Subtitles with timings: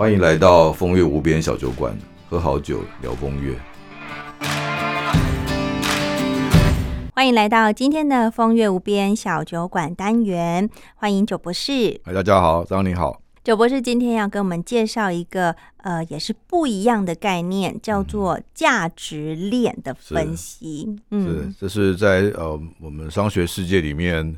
[0.00, 1.94] 欢迎来到风月无边小酒馆，
[2.26, 3.54] 喝好酒聊风月。
[7.14, 12.00] 欢迎来到今天的风月无边小酒馆单元，欢迎九博士。
[12.04, 13.20] 哎，大家好，张你好。
[13.44, 20.96] 九博士今天要跟我们介绍一个呃，也是不一样的概念，叫做价值链的分析。
[21.10, 24.34] 嗯，这是在呃我们商学世界里面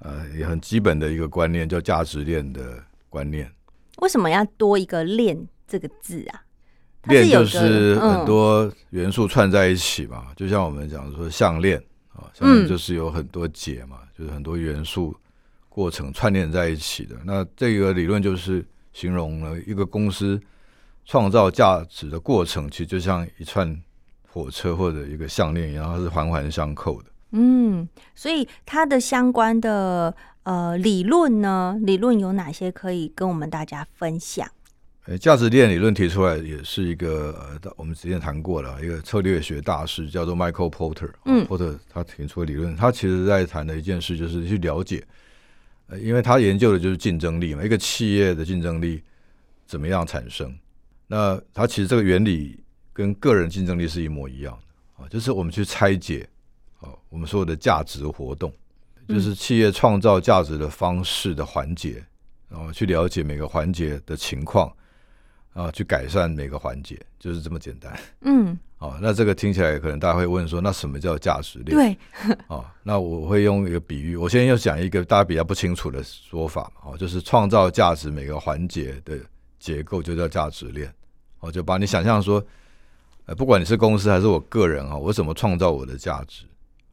[0.00, 3.50] 呃也很基本的一个观念，叫价值链的观念。
[3.98, 6.42] 为什么要多一个“链”这个字啊？
[7.04, 11.78] 链就是很多元素串在一起嘛，就像我们讲说项链
[12.12, 15.14] 啊，项链就是有很多节嘛，就是很多元素。
[15.68, 20.40] 过程串联在一起的，那这个理论就是形容了一个公司
[21.04, 23.80] 创造价值的过程，其实就像一串
[24.26, 27.08] 火车或者一个项链一样，它是环环相扣的。
[27.30, 30.12] 嗯，所以它的相关的
[30.48, 34.50] 呃理论呢，理论有哪些可以跟我们大家分享？
[35.04, 45.06] 呃，价值链理论提出来也是一个呃，我们之前谈过了一个策略学大师叫做 Michael Porter，嗯，Porter 他提出的理论，他其实在谈的一件事就是去了解。
[45.88, 49.02] 呃，因为他研究的就是竞争力嘛，一个企业的竞争力
[49.66, 50.56] 怎么样产生？
[51.06, 52.58] 那他其实这个原理
[52.94, 54.58] 跟个人竞争力是一模一样
[54.96, 56.26] 的啊，就是我们去拆解
[56.80, 58.50] 啊，我们所有的价值活动，
[59.08, 62.04] 就是企业创造价值的方式的环节，
[62.48, 64.72] 然后去了解每个环节的情况。
[65.54, 67.98] 啊，去改善每个环节，就是这么简单。
[68.20, 71.76] 嗯， 哦，那这个听起来可能大家会问说，那什么叫价值链？
[71.76, 79.18] 对，哦，那我会用一个比喻，我现在要讲一个大家比较不清楚的说法哦，就是创造价值每个环节的
[79.58, 80.94] 结构就叫价值链。
[81.40, 82.40] 哦，就把你想象说，
[83.26, 86.44] 呃，不管你是公司还是我个人啊，我怎么创造我的价值？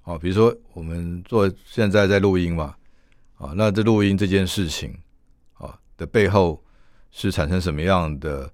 [0.05, 2.73] 哦，比如说我们做现在在录音嘛，
[3.37, 4.97] 啊，那这录音这件事情
[5.59, 6.59] 啊的背后。
[7.17, 8.51] 是产生什么样的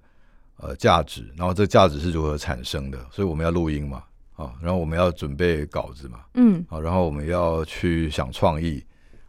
[0.58, 3.06] 呃价值，然后这价值是如何产生的？
[3.10, 4.04] 所以我们要录音嘛，
[4.36, 8.80] 啊，然后我们要准备稿子嘛，嗯，啊，然后我们要去想创意，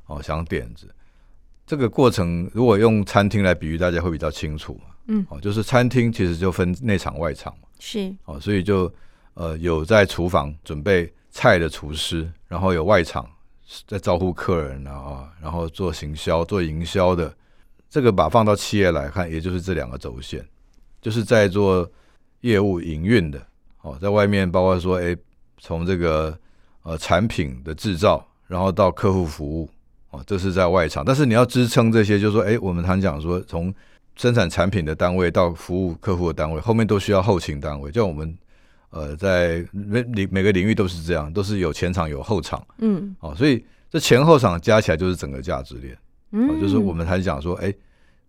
[0.05, 0.87] 哦，想点子。
[1.65, 8.93] 这个过程如果用餐厅来比喻，大家会比较清楚嘛，嗯，哦，就是餐厅其实就分内场外场嘛，是，哦，所以就
[9.33, 13.27] 呃有在厨房准备菜的厨师，然后有外场
[13.87, 17.33] 在招呼客人啊，然后做行销、做营销的。
[17.89, 20.43] 这个把放到企业来看，也就是这两个轴线，
[21.01, 21.87] 就是在做
[22.41, 23.39] 业务营运的
[23.81, 25.15] 哦，在外面包括说，哎，
[25.59, 26.35] 从这个
[26.83, 29.69] 呃产品的制造，然后到客户服务
[30.09, 31.03] 哦，这是在外场。
[31.05, 33.73] 但是你要支撑这些，就是说，哎，我们常讲说，从
[34.15, 37.91] 生产产品的单位到服务客户的单位，后面都需要后勤单位。
[37.91, 38.35] 就我们
[38.93, 45.97] 呃在每领每个领域都是这样，都是有前场有后场，嗯，哦，所以这前后场加起来就是整个价值链。
[46.31, 47.73] 哦，就是我们还讲说，哎，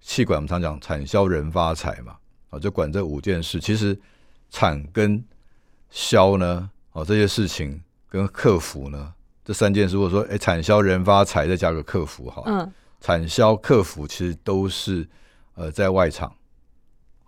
[0.01, 2.17] 气管我们常讲产销人发财嘛，
[2.51, 3.61] 啊，就管这五件事。
[3.61, 3.99] 其实
[4.51, 5.23] 产跟
[5.91, 9.13] 销呢，哦，这些事情跟客服呢，
[9.45, 15.07] 这三件事，如果说哎，产销人发财，再加个客服，哈，嗯，产销客服其实都是
[15.55, 16.31] 呃在外场，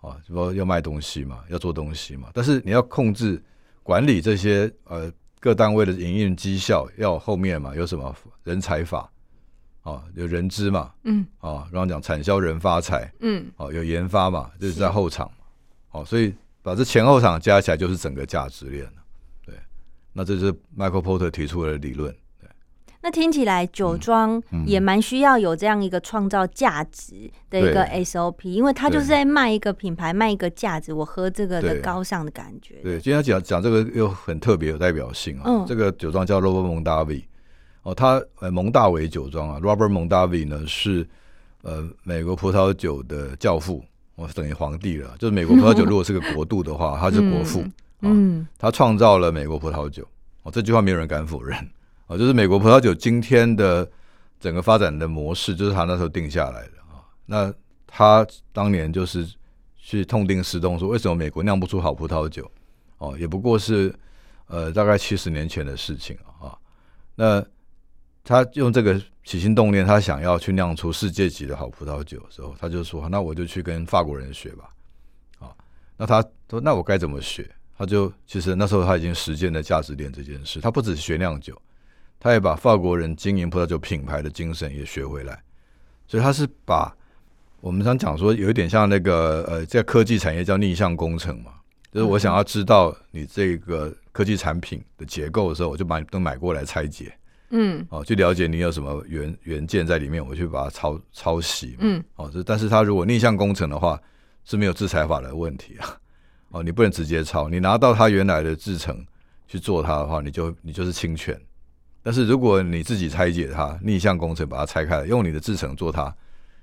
[0.01, 3.41] 啊，说要卖东西嘛，要做东西嘛，但是你要控制
[3.83, 9.09] 管理这些呃各单位的营运绩效，要后面嘛，有什么人才法。
[9.83, 15.31] 啊，有人资嘛，嗯，哦，然后讲产销人发财，嗯，哦，有研发嘛，就是在后场，
[15.91, 18.91] 哦，所以把这前后场加起来就是整个价值链了，
[19.45, 19.55] 对，
[20.11, 22.19] 那这是 Michael Porter 提出的理论，对。
[23.07, 32.75] 那听起来酒庄也蛮需要有这样一个创造价值的一个 SOP，因为他就是在卖一个品牌，卖一个价值，我喝这个的高尚的感觉。
[32.83, 37.23] 对，今天讲讲这个又很特别有代表性啊，嗯，这个酒庄叫 Robert Mondavi。
[37.83, 41.07] 哦，他呃蒙大维酒庄啊，Robert Mondavi 呢是
[41.61, 43.81] 呃美国葡萄酒的教父，
[44.15, 45.15] 我等于皇帝了。
[45.17, 47.63] 就是美国葡萄酒 如果是个国度的话，他是国父
[48.01, 48.11] 啊。
[48.59, 50.05] 他创造了美国葡萄酒，
[50.43, 51.57] 哦，这句话没有人敢否认
[52.07, 52.17] 啊。
[52.17, 53.89] 就是美国葡萄酒今天的
[54.39, 57.05] 整个发展的模式，就是他那时候定下来的啊。
[57.25, 57.53] 那
[57.85, 59.27] 他当年就是
[59.77, 62.49] 去痛定思痛，说为什么美国酿不出好葡萄酒？
[62.97, 63.93] 哦，也不过是
[64.47, 66.57] 呃大概七十年前的事情啊。
[67.15, 67.43] 那
[68.23, 74.69] 他用这个起心动念，他想要去酿出世界级的好葡萄酒的时候，他就说：“那我就去跟法国人学吧。”
[75.39, 75.55] 啊，
[75.95, 80.59] 那他说：“那我该怎么学？”他就其实那时候他已经实践了价值链这件事。
[80.59, 81.59] 他不只是学酿酒，
[82.19, 85.41] 他也把法国人经营葡萄酒品牌的精神也学回来。
[86.07, 86.95] 所以他是把
[87.59, 91.51] 我们常讲说，有一点像那个呃，在科技产业叫逆向工程嘛，
[91.91, 97.13] 就是我想要知道你这个科技产品的结构的时候，我就把你都买过来拆解。
[97.49, 101.75] 嗯，哦，去了解你有什么原原件在里面，我去把它抄抄袭。
[101.79, 103.99] 嗯，哦，这但是他如果逆向工程的话，
[104.43, 105.97] 是没有制裁法的问题啊。
[106.49, 109.05] 哦，你不能直接抄，你拿到他原来的制成
[109.47, 111.37] 去做它的话，你就你就是侵权。
[112.07, 116.15] 但是如果你自己拆解它，逆向工程把它拆开了，用你的制成做它，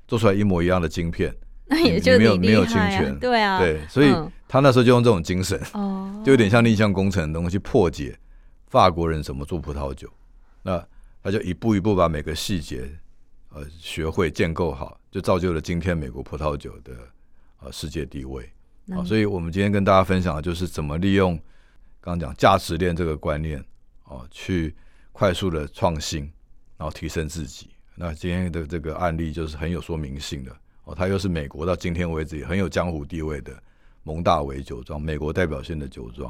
[0.08, 1.36] 做出来一模一样的晶片，
[1.66, 4.10] 那也就没有没有侵权，对啊，对，所以
[4.48, 8.18] 他那时候就用这种精神，哦，就有点像逆向工程的东西破解
[8.68, 10.10] 法国人怎么做葡萄酒，
[10.62, 10.82] 那
[11.22, 12.90] 他就一步一步把每个细节
[13.50, 16.92] 呃学会建构好，就造就了今天美国葡萄酒的
[17.60, 18.50] 呃世界地位。
[18.94, 21.34] 啊，所以我们今天跟大家分享的就是怎么利用
[22.00, 23.62] 刚刚讲价值链这个观念
[24.04, 24.74] 哦，去
[25.14, 26.22] 快速的创新，
[26.76, 27.70] 然后提升自己。
[27.94, 30.50] 那今天的这个案例就是很有说明性的
[30.82, 33.52] 哦，它又是美国到今天为止也很有江湖地位的
[34.02, 36.28] 蒙大维酒庄，美国代表性的酒庄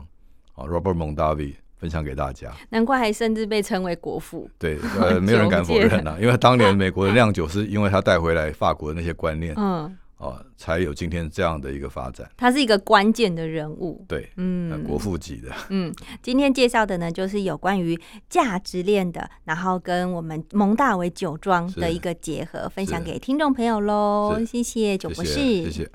[0.55, 2.53] 啊，Robert Mondavi 分享给大家。
[2.69, 4.51] 难怪还甚至被称为国父。
[4.59, 9.55] 对，呃，没有人敢否认啊， 因为当年美国的酿酒是因为他带回来法国的那些观念。
[9.57, 9.97] 嗯。
[10.25, 12.27] 哦，才有今天这样的一个发展。
[12.35, 15.51] 他是一个关键的人物，对，嗯，国父级的。
[15.69, 17.99] 嗯，今天介绍的呢，就是有关于
[18.31, 24.41] 价值链的，然后跟我们蒙大为酒庄的一个结合，分享给听众朋友喽。
[24.47, 25.91] 谢谢九博士，谢谢。